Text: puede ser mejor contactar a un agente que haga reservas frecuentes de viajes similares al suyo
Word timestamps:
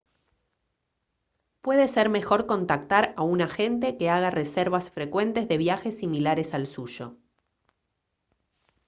puede 1.61 1.87
ser 1.87 2.09
mejor 2.09 2.47
contactar 2.47 3.13
a 3.17 3.21
un 3.21 3.39
agente 3.43 3.97
que 3.97 4.09
haga 4.09 4.31
reservas 4.31 4.89
frecuentes 4.89 5.47
de 5.47 5.57
viajes 5.57 5.95
similares 5.99 6.55
al 6.55 6.65
suyo 6.65 7.17